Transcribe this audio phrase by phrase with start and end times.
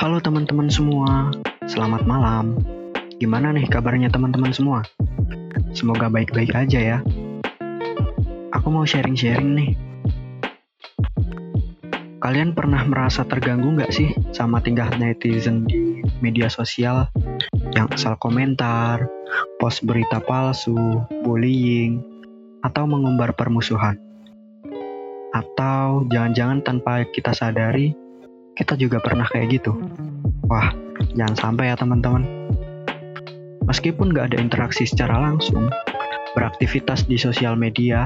[0.00, 1.28] Halo teman-teman semua,
[1.68, 2.56] selamat malam.
[3.20, 4.80] Gimana nih kabarnya teman-teman semua?
[5.76, 6.98] Semoga baik-baik aja ya.
[8.56, 9.70] Aku mau sharing-sharing nih.
[12.16, 17.04] Kalian pernah merasa terganggu nggak sih sama tingkah netizen di media sosial
[17.76, 19.04] yang asal komentar,
[19.60, 22.00] post berita palsu, bullying,
[22.64, 24.00] atau mengumbar permusuhan?
[25.36, 27.92] Atau jangan-jangan tanpa kita sadari,
[28.60, 29.72] kita juga pernah kayak gitu.
[30.52, 30.76] Wah,
[31.16, 32.28] jangan sampai ya teman-teman.
[33.64, 35.72] Meskipun gak ada interaksi secara langsung,
[36.36, 38.04] beraktivitas di sosial media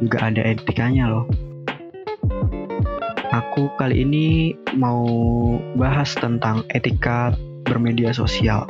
[0.00, 1.28] juga ada etikanya loh.
[3.36, 5.04] Aku kali ini mau
[5.76, 7.36] bahas tentang etika
[7.68, 8.64] bermedia sosial.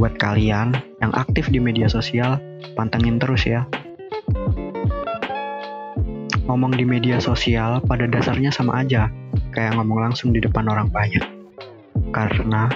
[0.00, 0.72] Buat kalian
[1.04, 2.40] yang aktif di media sosial,
[2.72, 3.68] pantengin terus ya.
[6.48, 9.12] Ngomong di media sosial pada dasarnya sama aja,
[9.50, 11.22] kayak ngomong langsung di depan orang banyak.
[12.10, 12.70] Karena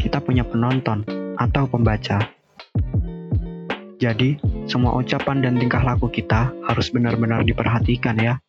[0.00, 1.04] kita punya penonton
[1.36, 2.20] atau pembaca.
[4.00, 8.40] Jadi, semua ucapan dan tingkah laku kita harus benar-benar diperhatikan ya.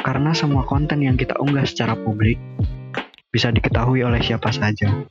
[0.00, 2.40] Karena semua konten yang kita unggah secara publik
[3.28, 5.04] bisa diketahui oleh siapa saja.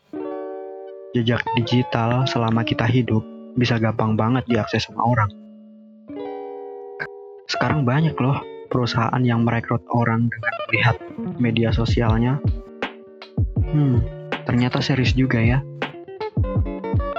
[1.13, 3.21] Jejak digital selama kita hidup
[3.53, 5.29] bisa gampang banget diakses sama orang.
[7.49, 10.95] Sekarang banyak loh perusahaan yang merekrut orang dengan melihat
[11.41, 12.37] media sosialnya.
[13.69, 14.05] Hmm,
[14.45, 15.59] ternyata serius juga ya.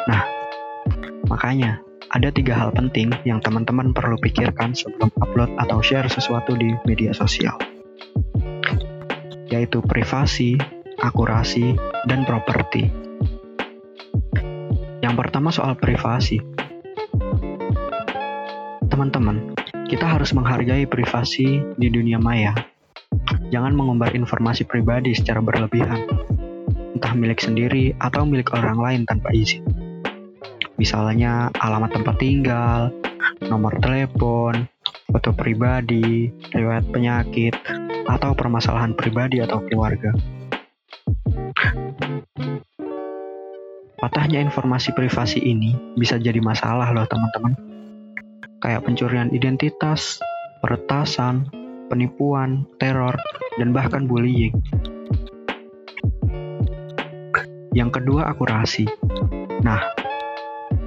[0.06, 0.22] Nah,
[1.26, 6.74] makanya ada tiga hal penting yang teman-teman perlu pikirkan sebelum upload atau share sesuatu di
[6.82, 7.54] media sosial.
[9.50, 10.58] Yaitu privasi,
[10.98, 11.78] akurasi,
[12.10, 12.90] dan properti.
[15.00, 16.42] Yang pertama soal privasi.
[18.90, 19.54] Teman-teman,
[19.90, 22.54] kita harus menghargai privasi di dunia maya.
[23.50, 26.06] Jangan mengumbar informasi pribadi secara berlebihan,
[26.94, 29.66] entah milik sendiri atau milik orang lain tanpa izin.
[30.78, 32.94] Misalnya alamat tempat tinggal,
[33.50, 34.70] nomor telepon,
[35.10, 37.58] foto pribadi, riwayat penyakit,
[38.06, 40.14] atau permasalahan pribadi atau keluarga.
[43.98, 47.69] Patahnya informasi privasi ini bisa jadi masalah loh teman-teman
[48.60, 50.20] kayak pencurian identitas,
[50.60, 51.48] peretasan,
[51.88, 53.16] penipuan, teror,
[53.56, 54.54] dan bahkan bullying.
[57.72, 58.86] Yang kedua, akurasi.
[59.64, 59.80] Nah,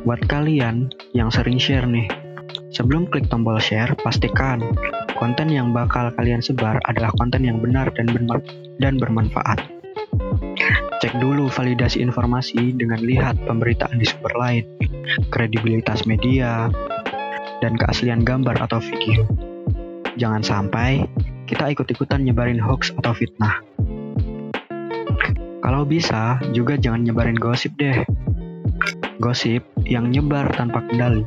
[0.03, 2.07] buat kalian yang sering share nih,
[2.69, 4.61] sebelum klik tombol share, pastikan
[5.17, 8.43] konten yang bakal kalian sebar adalah konten yang benar dan benar
[8.83, 9.63] dan bermanfaat.
[10.99, 14.63] Cek dulu validasi informasi dengan lihat pemberitaan di sumber lain,
[15.31, 16.71] kredibilitas media,
[17.63, 19.23] dan keaslian gambar atau video.
[20.19, 21.07] Jangan sampai
[21.47, 23.63] kita ikut-ikutan nyebarin hoax atau fitnah.
[25.63, 28.03] Kalau bisa, juga jangan nyebarin gosip deh.
[29.23, 31.23] Gosip yang nyebar tanpa kendali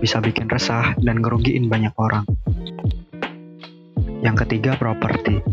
[0.00, 2.24] bisa bikin resah dan ngerugiin banyak orang.
[4.24, 5.44] Yang ketiga, properti.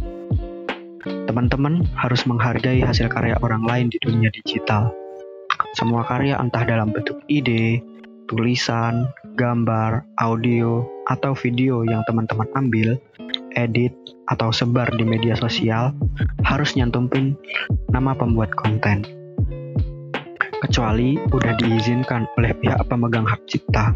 [1.28, 4.96] Teman-teman harus menghargai hasil karya orang lain di dunia digital.
[5.76, 7.84] Semua karya entah dalam bentuk ide,
[8.32, 12.96] tulisan, gambar, audio, atau video yang teman-teman ambil,
[13.60, 13.92] edit,
[14.32, 15.92] atau sebar di media sosial
[16.48, 17.36] harus nyantumin
[17.92, 19.04] nama pembuat konten.
[20.64, 23.92] Kecuali udah diizinkan oleh pihak pemegang hak cipta.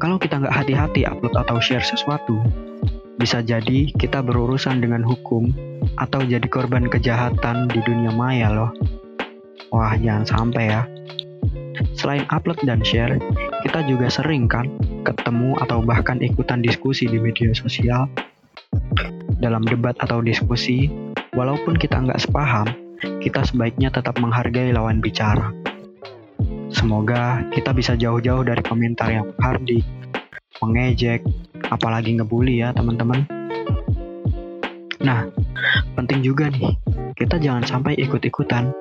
[0.00, 2.40] Kalau kita nggak hati-hati upload atau share sesuatu,
[3.20, 5.52] bisa jadi kita berurusan dengan hukum
[6.00, 8.72] atau jadi korban kejahatan di dunia maya loh.
[9.68, 10.88] Wah, jangan sampai ya.
[12.00, 13.20] Selain upload dan share,
[13.60, 14.64] kita juga sering kan
[15.04, 18.08] ketemu atau bahkan ikutan diskusi di media sosial.
[19.36, 20.88] Dalam debat atau diskusi,
[21.36, 22.72] walaupun kita nggak sepaham,
[23.20, 25.52] kita sebaiknya tetap menghargai lawan bicara.
[26.72, 29.84] Semoga kita bisa jauh-jauh dari komentar yang hardik,
[30.64, 31.20] mengejek,
[31.68, 33.28] apalagi ngebully ya teman-teman.
[35.04, 35.28] Nah,
[36.00, 36.80] penting juga nih,
[37.12, 38.72] kita jangan sampai ikut-ikutan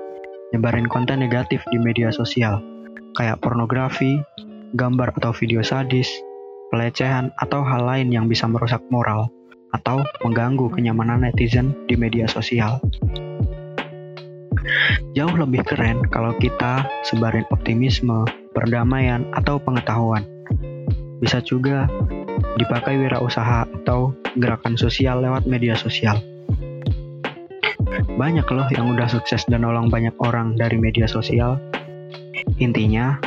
[0.56, 2.78] nyebarin konten negatif di media sosial
[3.17, 4.21] kayak pornografi,
[4.77, 6.09] gambar atau video sadis,
[6.69, 9.29] pelecehan, atau hal lain yang bisa merusak moral
[9.69, 12.81] atau mengganggu kenyamanan netizen di media sosial.
[15.17, 20.25] Jauh lebih keren kalau kita sebarin optimisme, perdamaian, atau pengetahuan.
[21.19, 21.89] Bisa juga
[22.55, 26.21] dipakai wirausaha atau gerakan sosial lewat media sosial.
[28.15, 31.57] Banyak loh yang udah sukses dan nolong banyak orang dari media sosial
[32.59, 33.19] Intinya,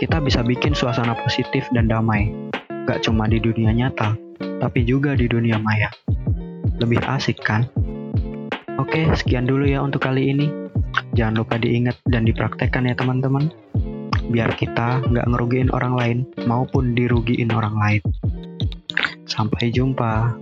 [0.00, 2.32] kita bisa bikin suasana positif dan damai,
[2.88, 4.16] gak cuma di dunia nyata,
[4.62, 5.92] tapi juga di dunia maya.
[6.80, 7.68] Lebih asik kan?
[8.80, 10.48] Oke, sekian dulu ya untuk kali ini.
[11.12, 13.52] Jangan lupa diingat dan dipraktekkan ya teman-teman.
[14.32, 16.18] Biar kita nggak ngerugiin orang lain
[16.48, 18.02] maupun dirugiin orang lain.
[19.28, 20.32] Sampai jumpa.